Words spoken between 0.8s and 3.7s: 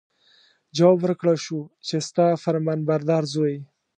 ورکړل شو چې ستا فرمانبردار زوی.